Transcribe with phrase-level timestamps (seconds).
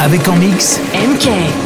[0.00, 1.65] Avec en mix MK.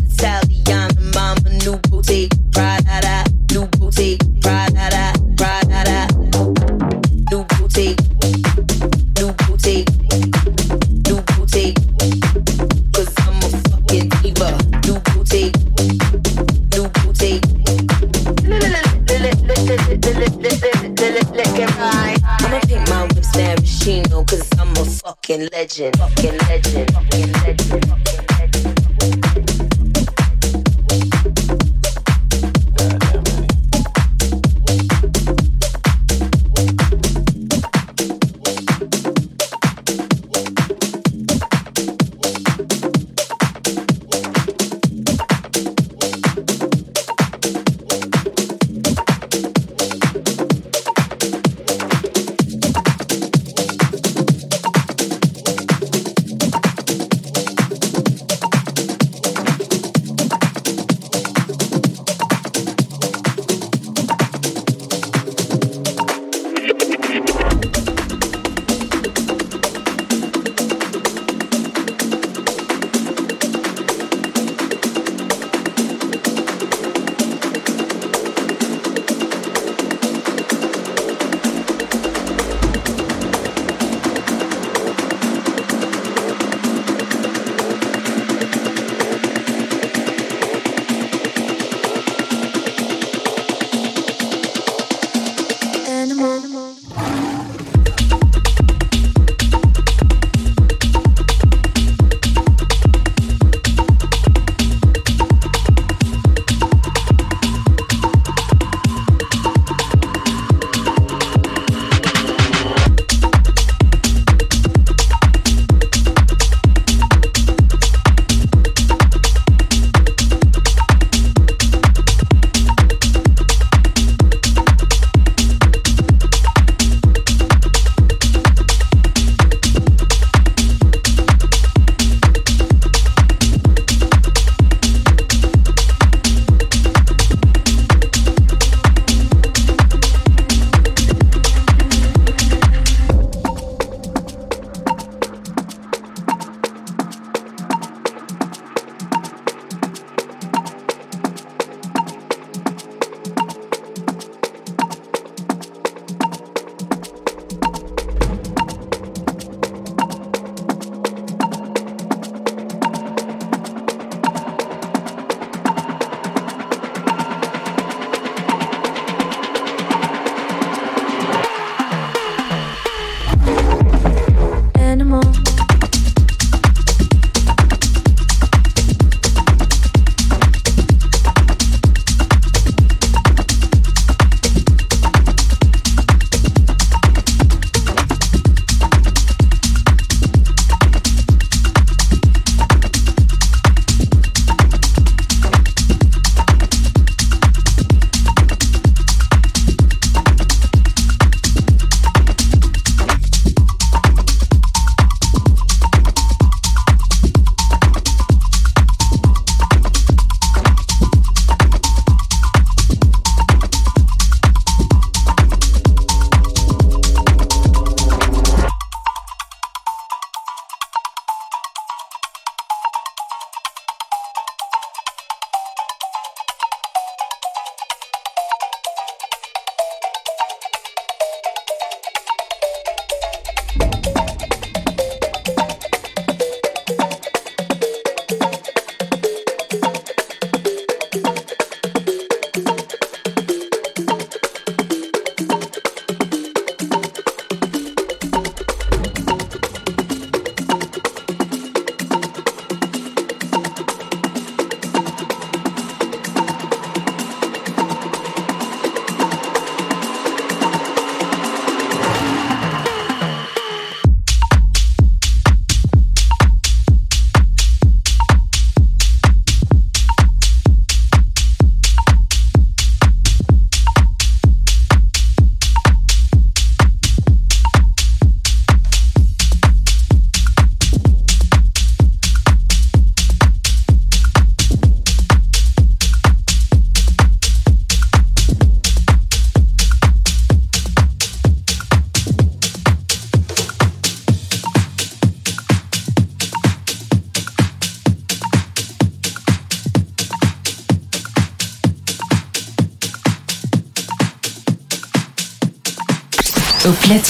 [2.01, 3.23] booty, ra da.
[3.51, 4.17] New booty.
[7.29, 7.95] New booty,
[9.17, 9.85] new booty,
[11.05, 11.73] new booty.
[13.21, 14.49] I'm a fucking diva.
[14.85, 15.51] New booty,
[16.73, 17.39] new booty.
[18.47, 18.71] Let
[24.71, 28.20] legend, fucking legend, fucking legend, fucking legend.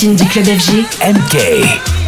[0.02, 2.01] Platine du club FG, MK.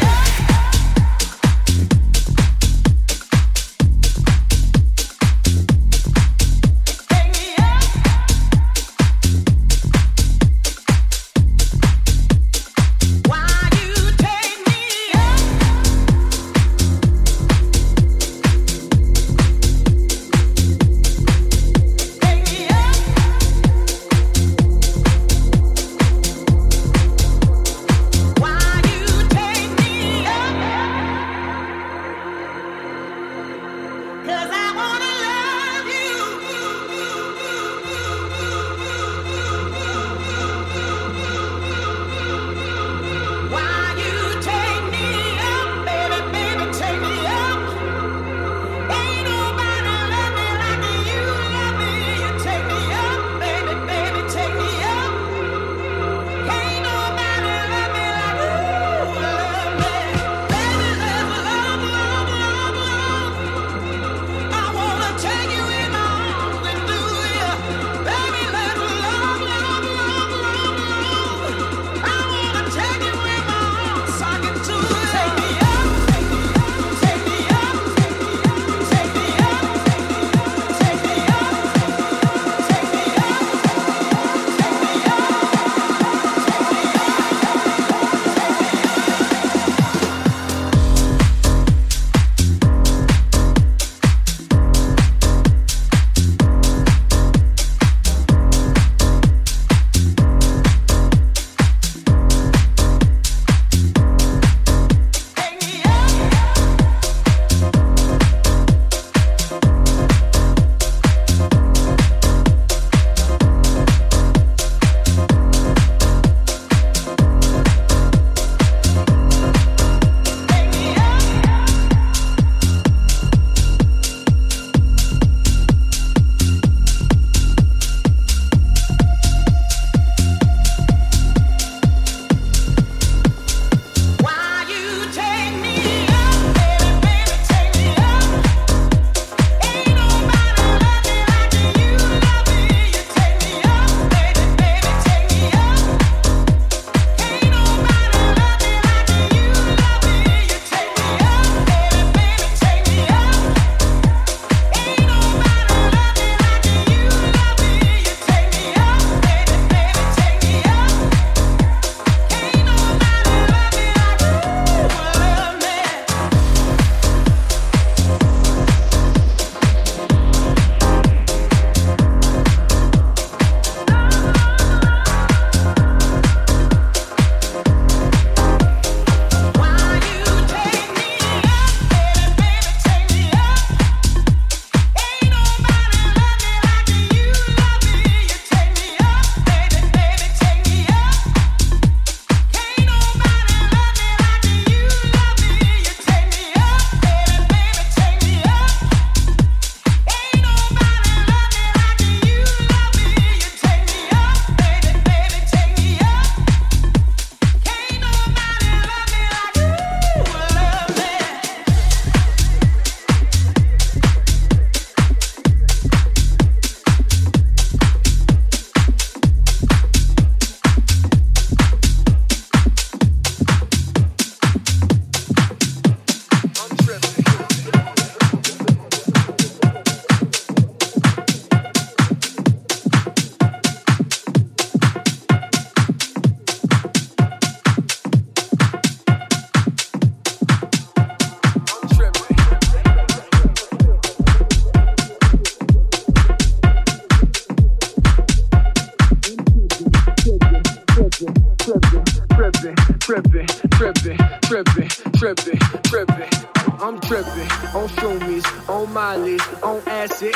[257.13, 260.33] Tripping on shroomies, on Molly, on acid.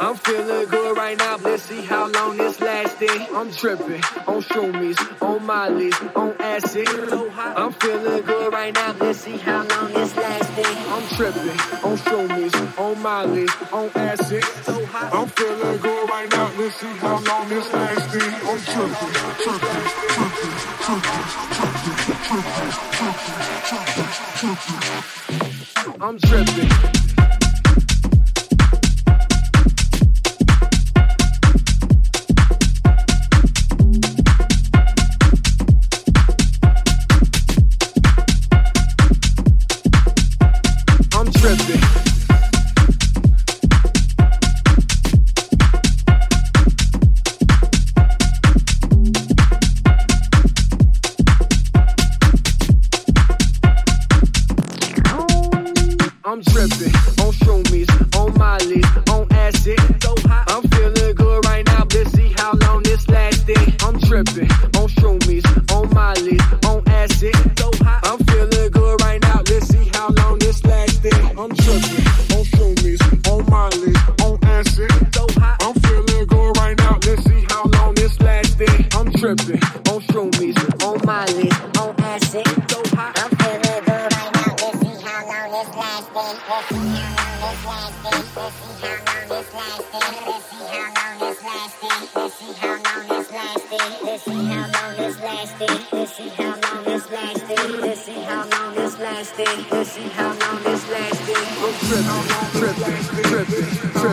[0.00, 1.36] I'm feeling good right now.
[1.36, 3.28] Let's see how long this lasting.
[3.32, 6.88] I'm tripping on shroomies, on Molly, on acid.
[7.38, 8.92] I'm feeling good right now.
[8.98, 10.76] Let's see how long this lasting.
[10.94, 14.44] I'm tripping, on fumes, on Molly, on acid.
[15.14, 18.34] I'm feeling good right now, let's see how long this lasting.
[18.50, 18.94] I'm tripping,
[19.38, 20.50] tripping, tripping,
[20.82, 21.22] tripping,
[21.54, 24.10] tripping, tripping, tripping, tripping.
[24.40, 25.59] Tripping.
[26.00, 27.09] I'm dripping.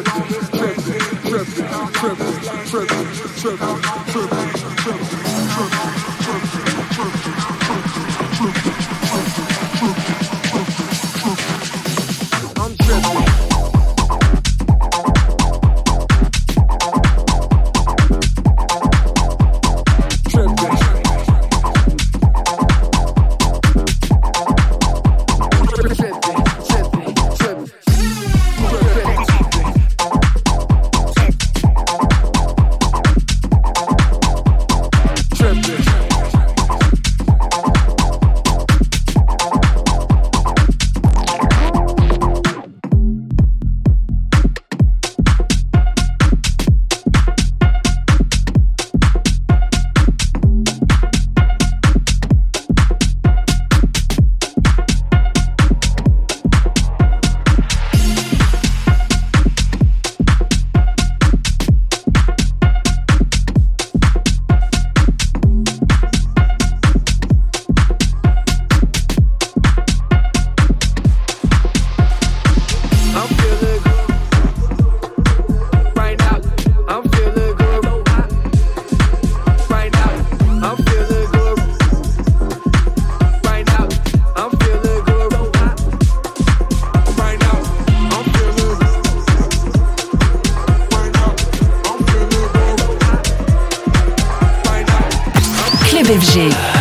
[0.08, 2.34] tripping, tripping, tripping,
[2.66, 3.06] tripping,
[3.36, 4.47] tripping, tripping.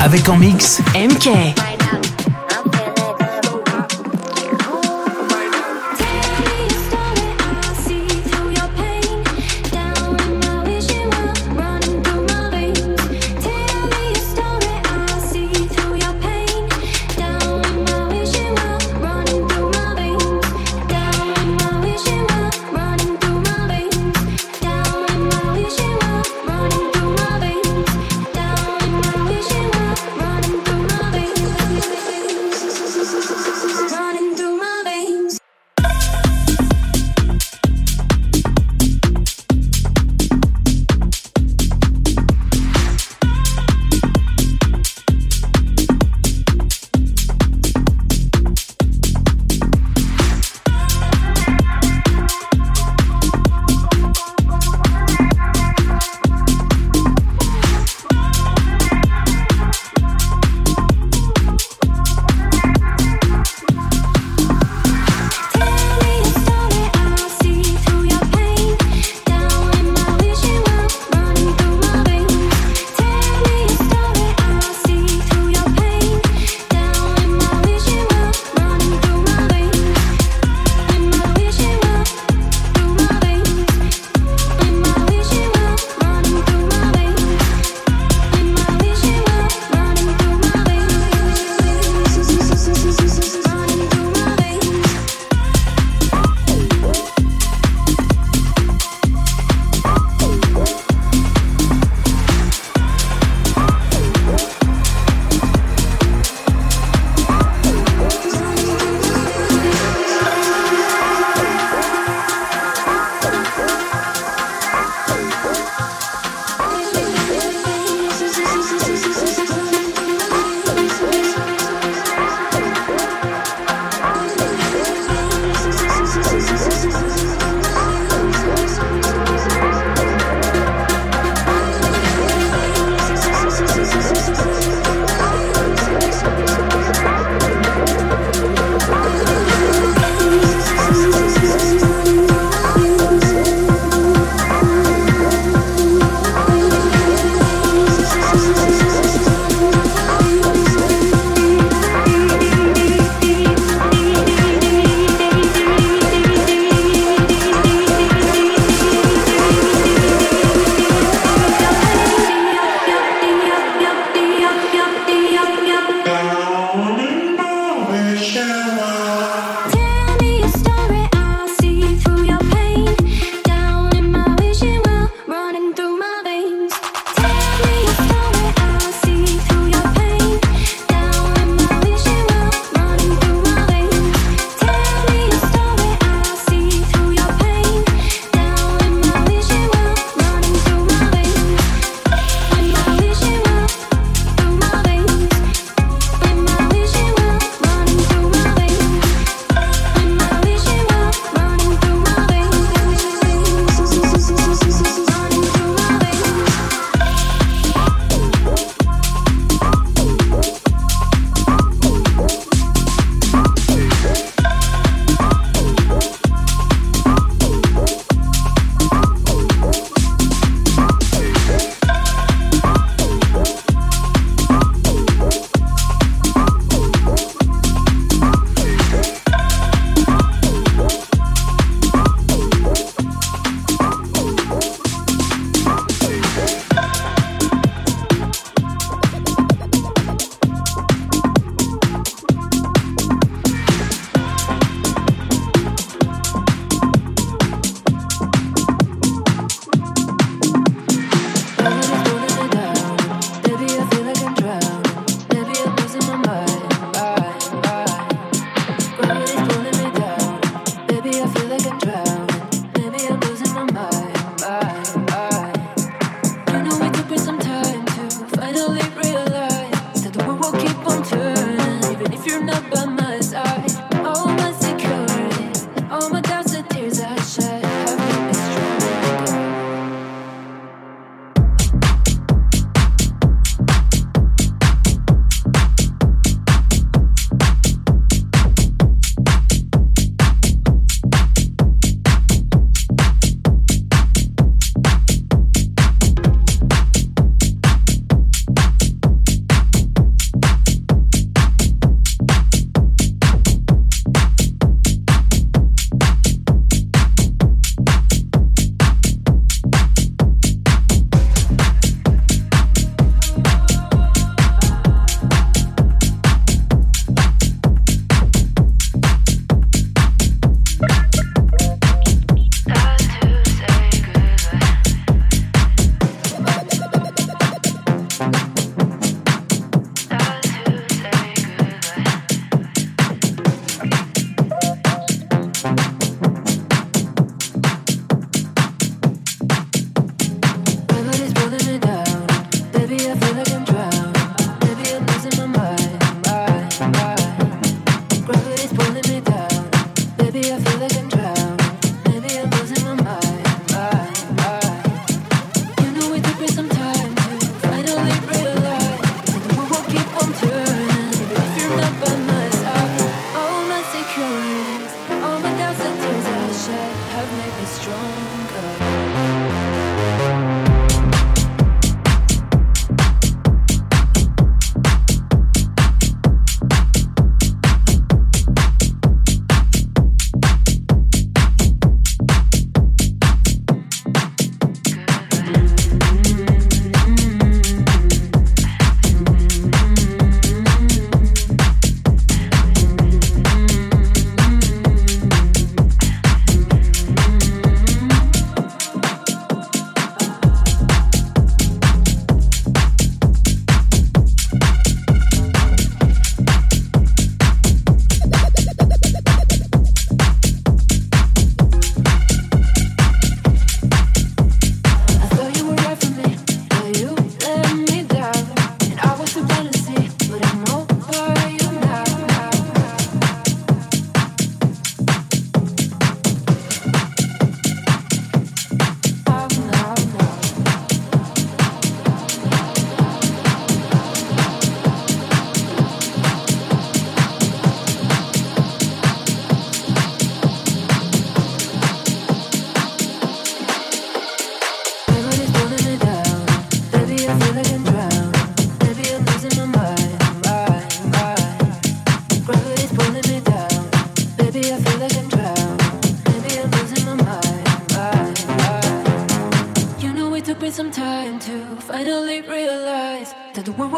[0.02, 1.75] avec en mix MK.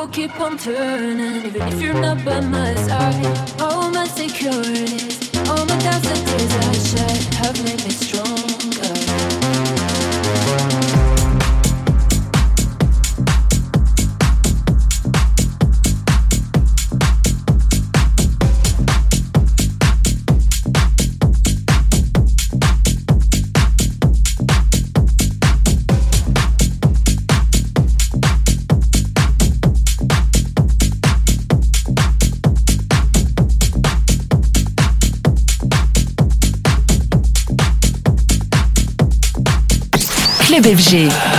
[0.08, 3.60] will keep on turning, even if you're not by my side.
[3.60, 7.97] All my securities, all my doubts and tears I shed have made me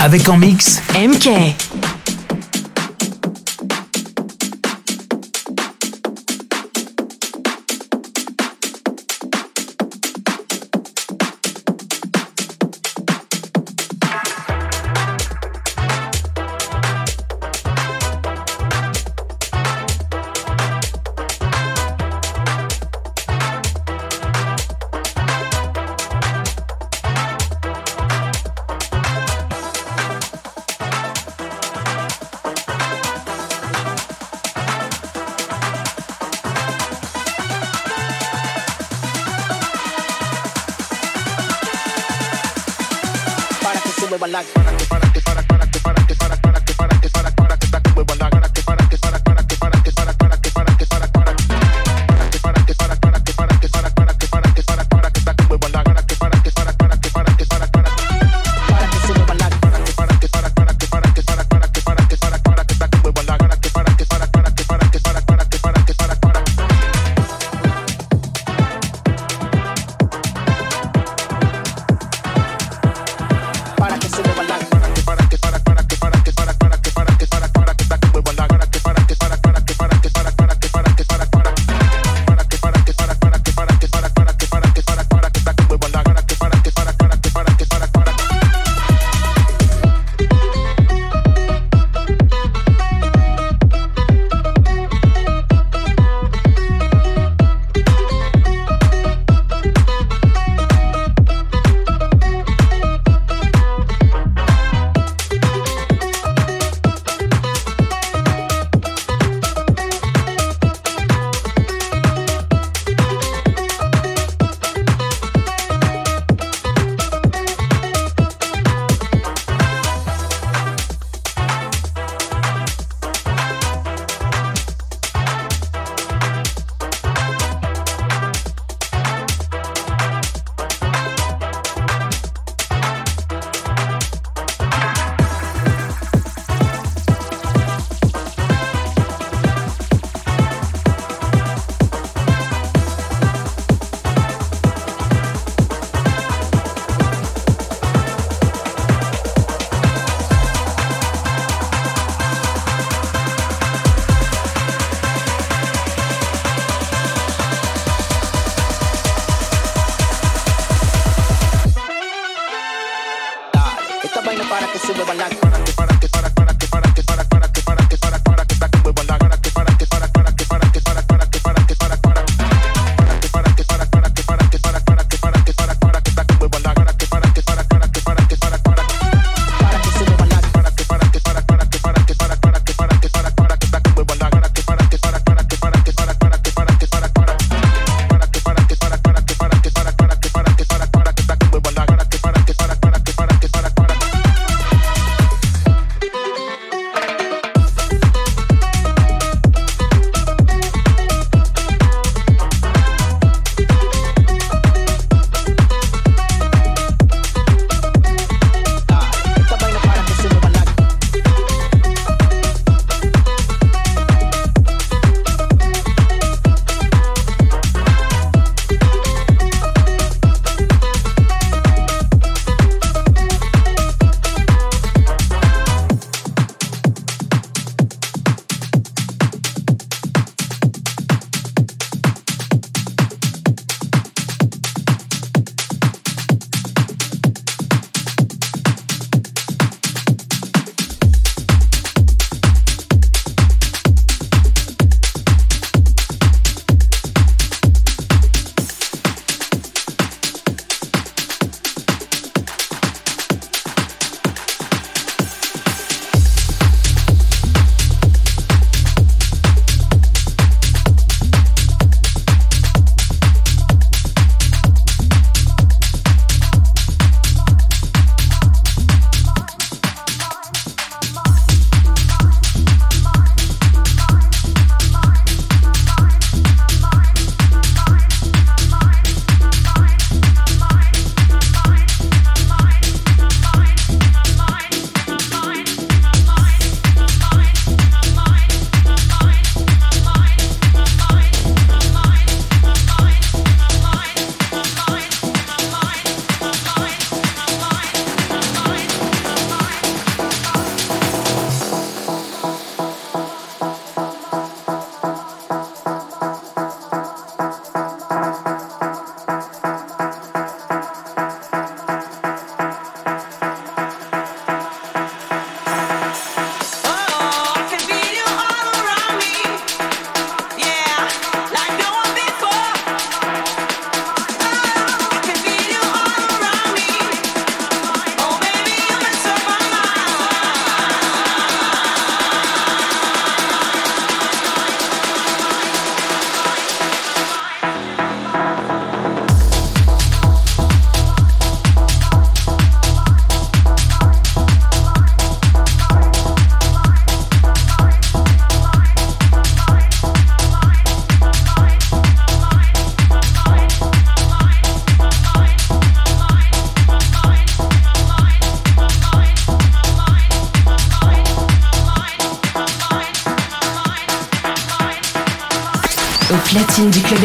[0.02, 1.56] Avec en mix MK.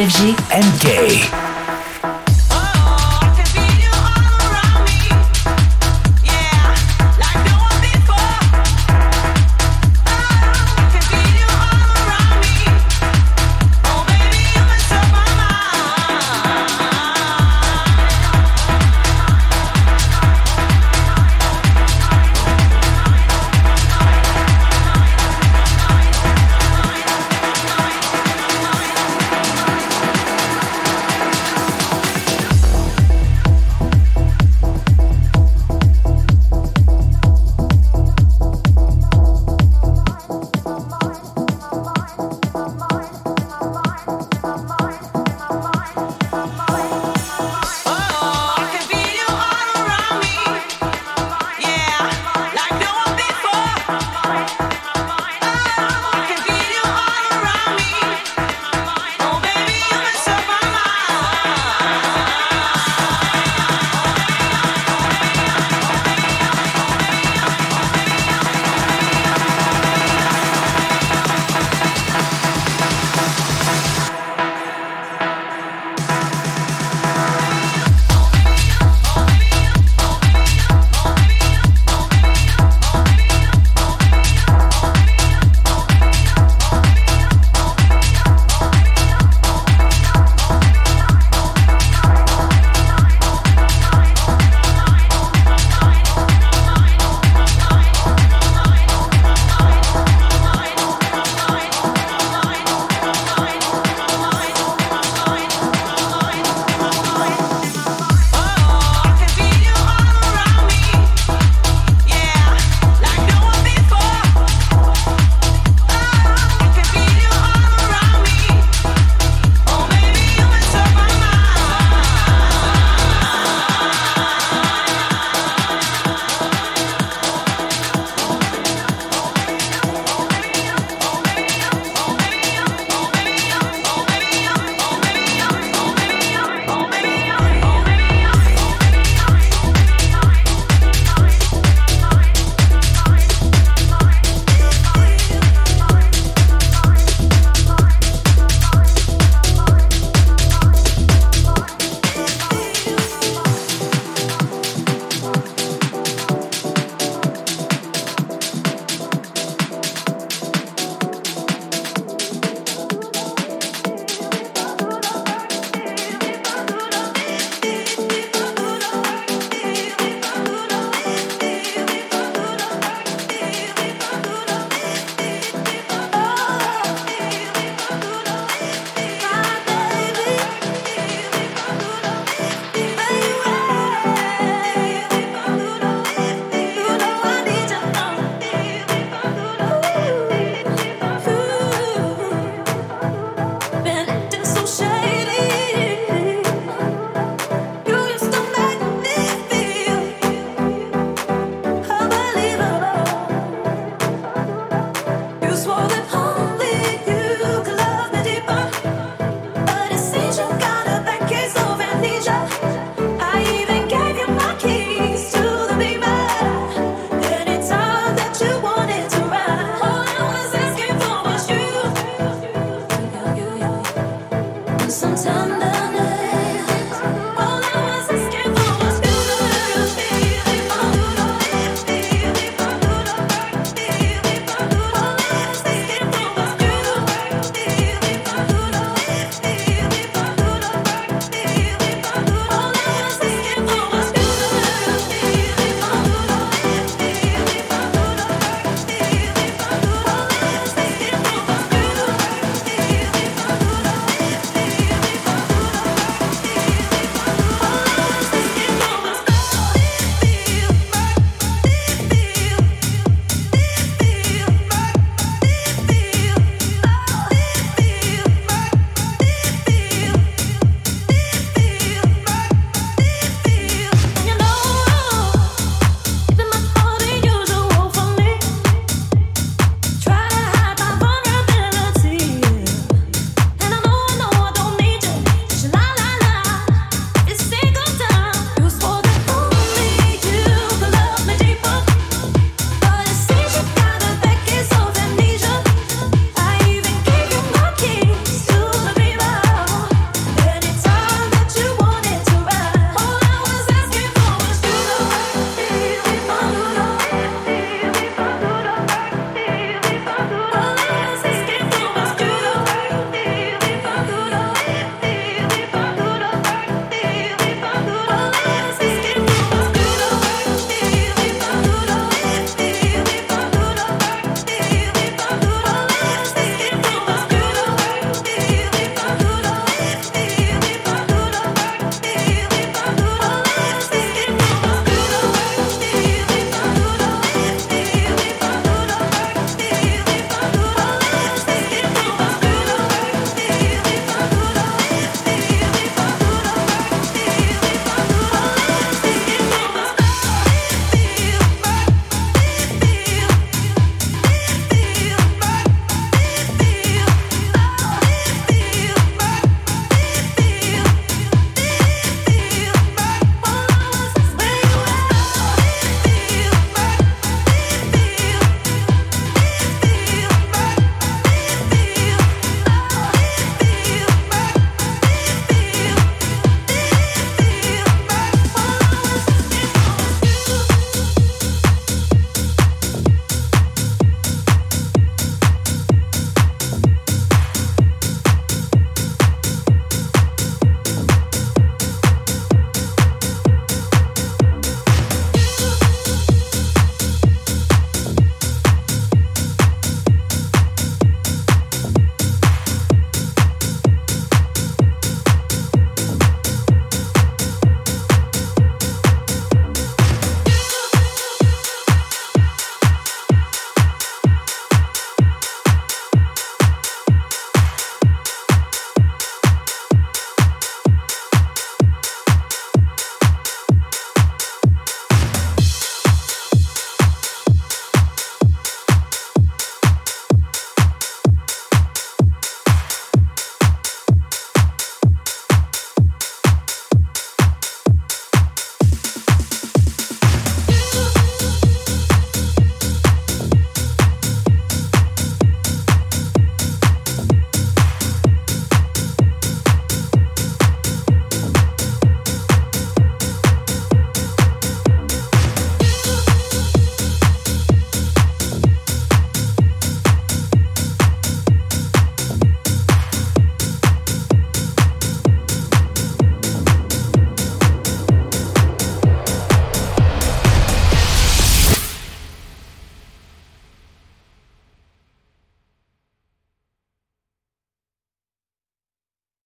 [0.05, 0.34] FG.
[0.34, 0.34] MK.